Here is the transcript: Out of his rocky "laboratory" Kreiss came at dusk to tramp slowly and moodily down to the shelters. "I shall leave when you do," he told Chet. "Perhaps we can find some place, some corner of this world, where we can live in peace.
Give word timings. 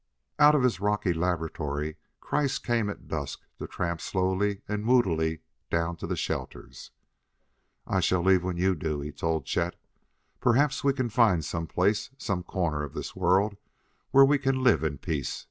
Out 0.39 0.55
of 0.55 0.63
his 0.63 0.79
rocky 0.79 1.13
"laboratory" 1.13 1.95
Kreiss 2.23 2.57
came 2.57 2.89
at 2.89 3.07
dusk 3.07 3.41
to 3.59 3.67
tramp 3.67 4.01
slowly 4.01 4.63
and 4.67 4.83
moodily 4.83 5.41
down 5.69 5.95
to 5.97 6.07
the 6.07 6.15
shelters. 6.15 6.89
"I 7.85 7.99
shall 7.99 8.23
leave 8.23 8.43
when 8.43 8.57
you 8.57 8.73
do," 8.73 9.01
he 9.01 9.11
told 9.11 9.45
Chet. 9.45 9.75
"Perhaps 10.39 10.83
we 10.83 10.91
can 10.93 11.09
find 11.09 11.45
some 11.45 11.67
place, 11.67 12.09
some 12.17 12.41
corner 12.41 12.81
of 12.81 12.95
this 12.95 13.15
world, 13.15 13.57
where 14.09 14.25
we 14.25 14.39
can 14.39 14.63
live 14.63 14.83
in 14.83 14.97
peace. 14.97 15.39